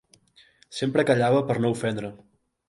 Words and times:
Sempre 0.77 1.05
callava 1.09 1.43
per 1.51 1.59
no 1.67 1.73
ofendre. 1.77 2.11